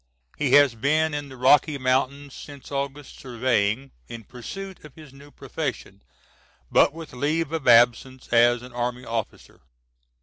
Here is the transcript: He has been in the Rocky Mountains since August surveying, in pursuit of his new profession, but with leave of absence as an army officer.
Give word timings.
He 0.35 0.53
has 0.53 0.73
been 0.73 1.13
in 1.13 1.29
the 1.29 1.37
Rocky 1.37 1.77
Mountains 1.77 2.33
since 2.33 2.71
August 2.71 3.19
surveying, 3.19 3.91
in 4.07 4.23
pursuit 4.23 4.83
of 4.83 4.95
his 4.95 5.13
new 5.13 5.29
profession, 5.29 6.01
but 6.71 6.91
with 6.91 7.13
leave 7.13 7.51
of 7.51 7.67
absence 7.67 8.27
as 8.29 8.63
an 8.63 8.73
army 8.73 9.05
officer. 9.05 9.61